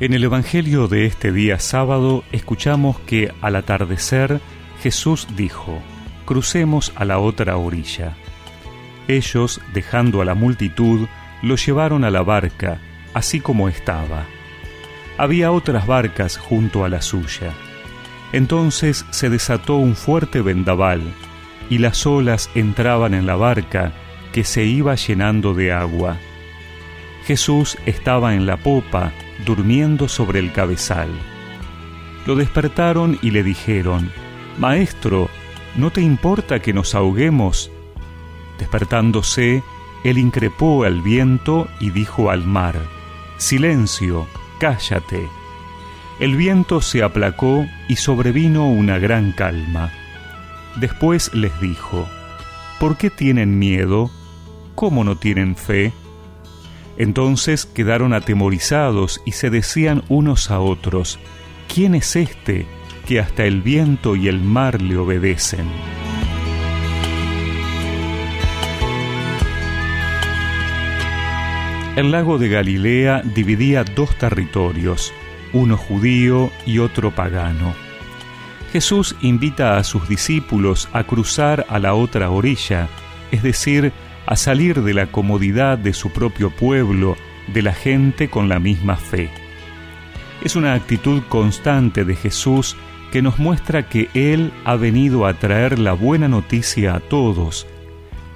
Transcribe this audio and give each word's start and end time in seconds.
En 0.00 0.14
el 0.14 0.24
Evangelio 0.24 0.88
de 0.88 1.04
este 1.04 1.30
día 1.30 1.58
sábado 1.58 2.24
escuchamos 2.32 2.98
que 3.00 3.34
al 3.42 3.54
atardecer 3.54 4.40
Jesús 4.82 5.28
dijo, 5.36 5.78
crucemos 6.24 6.94
a 6.96 7.04
la 7.04 7.18
otra 7.18 7.58
orilla. 7.58 8.16
Ellos, 9.08 9.60
dejando 9.74 10.22
a 10.22 10.24
la 10.24 10.34
multitud, 10.34 11.06
lo 11.42 11.56
llevaron 11.56 12.04
a 12.04 12.10
la 12.10 12.22
barca, 12.22 12.78
así 13.12 13.40
como 13.40 13.68
estaba. 13.68 14.24
Había 15.18 15.52
otras 15.52 15.86
barcas 15.86 16.38
junto 16.38 16.86
a 16.86 16.88
la 16.88 17.02
suya. 17.02 17.52
Entonces 18.32 19.04
se 19.10 19.28
desató 19.28 19.76
un 19.76 19.96
fuerte 19.96 20.40
vendaval, 20.40 21.02
y 21.68 21.76
las 21.76 22.06
olas 22.06 22.48
entraban 22.54 23.12
en 23.12 23.26
la 23.26 23.36
barca, 23.36 23.92
que 24.32 24.44
se 24.44 24.64
iba 24.64 24.94
llenando 24.94 25.52
de 25.52 25.72
agua. 25.72 26.16
Jesús 27.26 27.76
estaba 27.84 28.34
en 28.34 28.46
la 28.46 28.56
popa, 28.56 29.12
durmiendo 29.44 30.08
sobre 30.08 30.38
el 30.38 30.52
cabezal. 30.52 31.10
Lo 32.26 32.36
despertaron 32.36 33.18
y 33.22 33.30
le 33.30 33.42
dijeron, 33.42 34.10
Maestro, 34.58 35.28
¿no 35.76 35.90
te 35.90 36.02
importa 36.02 36.60
que 36.60 36.72
nos 36.72 36.94
ahoguemos? 36.94 37.70
Despertándose, 38.58 39.62
él 40.04 40.18
increpó 40.18 40.84
al 40.84 41.02
viento 41.02 41.68
y 41.78 41.90
dijo 41.90 42.30
al 42.30 42.44
mar, 42.44 42.76
Silencio, 43.38 44.26
cállate. 44.58 45.26
El 46.18 46.36
viento 46.36 46.82
se 46.82 47.02
aplacó 47.02 47.66
y 47.88 47.96
sobrevino 47.96 48.68
una 48.68 48.98
gran 48.98 49.32
calma. 49.32 49.90
Después 50.76 51.32
les 51.34 51.58
dijo, 51.60 52.06
¿por 52.78 52.98
qué 52.98 53.08
tienen 53.08 53.58
miedo? 53.58 54.10
¿Cómo 54.74 55.04
no 55.04 55.16
tienen 55.16 55.56
fe? 55.56 55.92
Entonces 57.00 57.64
quedaron 57.64 58.12
atemorizados 58.12 59.22
y 59.24 59.32
se 59.32 59.48
decían 59.48 60.02
unos 60.10 60.50
a 60.50 60.60
otros, 60.60 61.18
¿quién 61.74 61.94
es 61.94 62.14
este 62.14 62.66
que 63.06 63.20
hasta 63.20 63.46
el 63.46 63.62
viento 63.62 64.16
y 64.16 64.28
el 64.28 64.42
mar 64.42 64.82
le 64.82 64.98
obedecen? 64.98 65.66
El 71.96 72.10
lago 72.10 72.36
de 72.36 72.50
Galilea 72.50 73.22
dividía 73.34 73.82
dos 73.82 74.14
territorios, 74.18 75.10
uno 75.54 75.78
judío 75.78 76.50
y 76.66 76.80
otro 76.80 77.14
pagano. 77.14 77.72
Jesús 78.74 79.16
invita 79.22 79.78
a 79.78 79.84
sus 79.84 80.06
discípulos 80.06 80.86
a 80.92 81.04
cruzar 81.04 81.64
a 81.70 81.78
la 81.78 81.94
otra 81.94 82.28
orilla, 82.28 82.88
es 83.30 83.42
decir, 83.42 83.90
a 84.30 84.36
salir 84.36 84.82
de 84.82 84.94
la 84.94 85.08
comodidad 85.08 85.76
de 85.76 85.92
su 85.92 86.12
propio 86.12 86.50
pueblo, 86.50 87.16
de 87.52 87.62
la 87.62 87.74
gente 87.74 88.30
con 88.30 88.48
la 88.48 88.60
misma 88.60 88.94
fe. 88.94 89.28
Es 90.44 90.54
una 90.54 90.74
actitud 90.74 91.24
constante 91.28 92.04
de 92.04 92.14
Jesús 92.14 92.76
que 93.10 93.22
nos 93.22 93.40
muestra 93.40 93.88
que 93.88 94.08
Él 94.14 94.52
ha 94.64 94.76
venido 94.76 95.26
a 95.26 95.34
traer 95.34 95.80
la 95.80 95.94
buena 95.94 96.28
noticia 96.28 96.94
a 96.94 97.00
todos, 97.00 97.66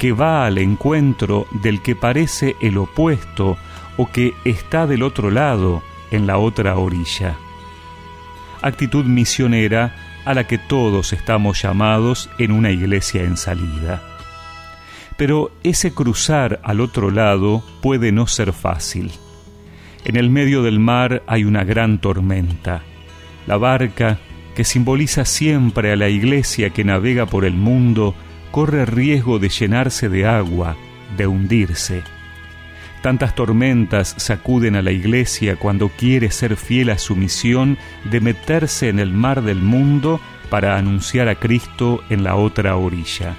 que 0.01 0.11
va 0.11 0.47
al 0.47 0.59
encuentro 0.59 1.47
del 1.63 1.81
que 1.81 1.95
parece 1.95 2.57
el 2.61 2.77
opuesto 2.77 3.57
o 3.97 4.11
que 4.11 4.33
está 4.45 4.89
del 4.89 5.05
otro 5.05 5.31
lado, 5.31 5.81
en 6.11 6.27
la 6.27 6.39
otra 6.39 6.77
orilla. 6.77 7.37
Actitud 8.63 9.05
misionera 9.05 9.95
a 10.25 10.35
la 10.35 10.49
que 10.49 10.59
todos 10.59 11.13
estamos 11.13 11.63
llamados 11.63 12.31
en 12.39 12.51
una 12.51 12.73
iglesia 12.73 13.23
en 13.23 13.37
salida. 13.37 14.14
Pero 15.17 15.53
ese 15.63 15.93
cruzar 15.93 16.61
al 16.65 16.81
otro 16.81 17.11
lado 17.11 17.63
puede 17.81 18.11
no 18.11 18.27
ser 18.27 18.53
fácil. 18.53 19.13
En 20.05 20.17
el 20.17 20.29
medio 20.29 20.63
del 20.63 20.81
mar 20.81 21.23
hay 21.27 21.45
una 21.45 21.65
gran 21.65 21.99
tormenta. 22.01 22.83
La 23.47 23.57
barca, 23.57 24.19
que 24.55 24.65
simboliza 24.65 25.25
siempre 25.25 25.93
a 25.93 25.97
la 25.97 26.09
iglesia 26.09 26.71
que 26.71 26.85
navega 26.85 27.27
por 27.27 27.45
el 27.45 27.55
mundo, 27.55 28.15
corre 28.51 28.87
riesgo 28.87 29.39
de 29.39 29.49
llenarse 29.49 30.09
de 30.09 30.27
agua, 30.27 30.77
de 31.17 31.27
hundirse. 31.27 32.03
Tantas 33.03 33.35
tormentas 33.35 34.15
sacuden 34.17 34.77
a 34.77 34.83
la 34.83 34.91
iglesia 34.91 35.57
cuando 35.57 35.91
quiere 35.91 36.31
ser 36.31 36.57
fiel 36.57 36.91
a 36.91 36.99
su 36.99 37.17
misión 37.17 37.77
de 38.05 38.21
meterse 38.21 38.89
en 38.89 38.99
el 38.99 39.13
mar 39.13 39.43
del 39.43 39.61
mundo 39.61 40.21
para 40.51 40.77
anunciar 40.77 41.29
a 41.29 41.35
Cristo 41.35 42.03
en 42.09 42.25
la 42.25 42.37
otra 42.37 42.77
orilla 42.77 43.35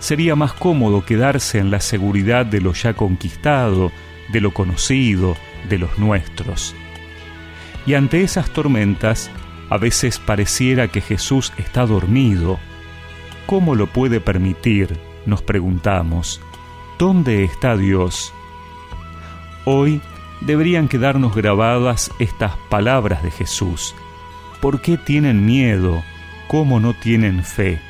sería 0.00 0.34
más 0.34 0.52
cómodo 0.54 1.04
quedarse 1.04 1.58
en 1.58 1.70
la 1.70 1.80
seguridad 1.80 2.44
de 2.44 2.60
lo 2.60 2.72
ya 2.72 2.94
conquistado, 2.94 3.92
de 4.32 4.40
lo 4.40 4.52
conocido, 4.52 5.36
de 5.68 5.78
los 5.78 5.98
nuestros. 5.98 6.74
Y 7.86 7.94
ante 7.94 8.22
esas 8.22 8.50
tormentas, 8.50 9.30
a 9.68 9.78
veces 9.78 10.18
pareciera 10.18 10.88
que 10.88 11.00
Jesús 11.00 11.52
está 11.56 11.86
dormido. 11.86 12.58
¿Cómo 13.46 13.74
lo 13.74 13.86
puede 13.86 14.20
permitir? 14.20 14.98
Nos 15.26 15.42
preguntamos. 15.42 16.40
¿Dónde 16.98 17.44
está 17.44 17.76
Dios? 17.76 18.32
Hoy 19.64 20.00
deberían 20.40 20.88
quedarnos 20.88 21.34
grabadas 21.34 22.10
estas 22.18 22.56
palabras 22.68 23.22
de 23.22 23.30
Jesús. 23.30 23.94
¿Por 24.60 24.80
qué 24.80 24.96
tienen 24.96 25.44
miedo? 25.44 26.02
¿Cómo 26.48 26.80
no 26.80 26.94
tienen 26.94 27.44
fe? 27.44 27.80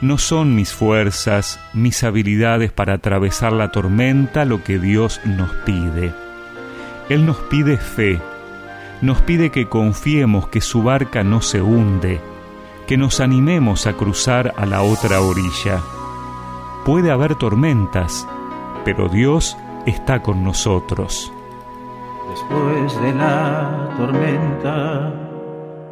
No 0.00 0.16
son 0.16 0.54
mis 0.54 0.72
fuerzas, 0.72 1.58
mis 1.72 2.04
habilidades 2.04 2.70
para 2.70 2.94
atravesar 2.94 3.52
la 3.52 3.72
tormenta 3.72 4.44
lo 4.44 4.62
que 4.62 4.78
Dios 4.78 5.20
nos 5.24 5.50
pide. 5.66 6.14
Él 7.08 7.26
nos 7.26 7.36
pide 7.38 7.78
fe, 7.78 8.20
nos 9.02 9.20
pide 9.22 9.50
que 9.50 9.68
confiemos 9.68 10.46
que 10.48 10.60
su 10.60 10.84
barca 10.84 11.24
no 11.24 11.42
se 11.42 11.62
hunde, 11.62 12.20
que 12.86 12.96
nos 12.96 13.18
animemos 13.18 13.88
a 13.88 13.94
cruzar 13.94 14.54
a 14.56 14.66
la 14.66 14.82
otra 14.82 15.20
orilla. 15.20 15.80
Puede 16.84 17.10
haber 17.10 17.34
tormentas, 17.34 18.24
pero 18.84 19.08
Dios 19.08 19.56
está 19.84 20.22
con 20.22 20.44
nosotros. 20.44 21.32
Después 22.30 23.02
de 23.02 23.14
la 23.14 23.94
tormenta, 23.96 25.12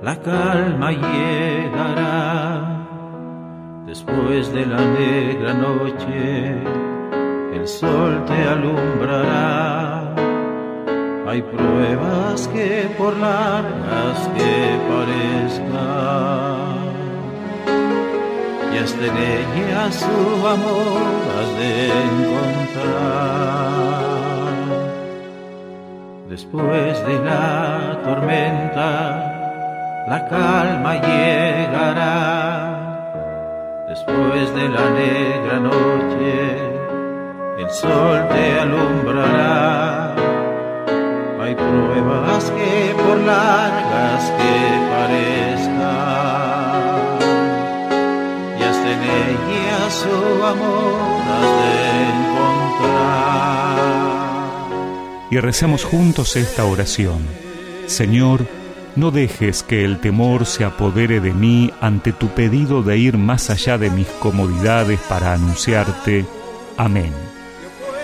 la 0.01 0.23
calma 0.23 0.93
llegará 0.93 2.76
Después 3.87 4.53
de 4.53 4.67
la 4.67 4.79
negra 4.79 5.55
noche, 5.55 6.61
el 7.55 7.69
sol 7.69 8.25
te 8.27 8.43
alumbrará. 8.43 10.13
Hay 11.29 11.41
pruebas 11.41 12.49
que 12.49 12.91
por 12.99 13.17
largas 13.17 14.29
que 14.37 14.77
parezcan, 14.91 16.67
y 18.75 18.79
hasta 18.79 19.07
en 19.07 19.17
ella 19.17 19.93
su 19.93 20.49
amor 20.49 21.03
has 21.39 21.51
de 21.61 21.87
encontrar. 22.07 23.37
Después 26.29 27.07
de 27.07 27.17
la 27.25 28.01
tormenta, 28.05 28.93
la 30.09 30.29
calma 30.29 30.95
llegará 30.95 32.96
Después 33.97 34.53
de 34.55 34.69
la 34.69 34.91
negra 34.91 35.59
noche, 35.59 36.59
el 37.59 37.71
sol 37.71 38.29
te 38.29 38.61
alumbrará. 38.61 40.15
Hay 41.41 41.55
pruebas 41.55 42.51
que 42.51 42.95
por 42.95 43.19
largas 43.21 44.33
que 44.37 44.55
parezcan, 44.93 45.77
y 48.59 48.63
hasta 48.65 48.89
en 48.93 49.03
ellas 49.03 49.95
su 49.95 50.45
amor 50.45 51.23
has 51.33 51.51
de 51.63 51.77
encontrar. 52.19 53.77
Y 55.31 55.41
recemos 55.41 55.85
juntos 55.85 56.37
esta 56.37 56.67
oración. 56.67 57.27
Señor, 57.87 58.47
no 58.97 59.11
dejes 59.11 59.63
que 59.63 59.85
el 59.85 60.01
temor 60.01 60.47
se 60.47 60.65
apodere 60.65 61.21
de 61.21 61.33
mí 61.33 61.71
ante 61.81 62.13
tu 62.13 62.29
pedido 62.29 62.83
de 62.83 62.99
ir 62.99 63.19
más 63.19 63.51
allá 63.51 63.79
de 63.79 63.91
mis 63.91 64.07
comodidades 64.07 64.99
para 65.09 65.35
anunciarte. 65.35 66.25
Amén. 66.77 67.13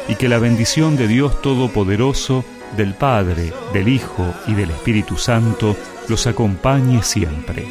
Y 0.09 0.17
que 0.17 0.29
la 0.29 0.39
bendición 0.39 0.97
de 0.97 1.09
Dios 1.09 1.41
Todopoderoso, 1.41 2.45
del 2.77 2.95
Padre, 2.95 3.53
del 3.73 3.89
Hijo 3.89 4.35
y 4.47 4.55
del 4.55 4.71
Espíritu 4.71 5.17
Santo 5.17 5.77
los 6.09 6.27
acompañe 6.27 7.03
siempre. 7.03 7.67